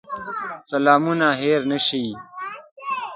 [0.71, 2.05] سلامونه هېر نه شي.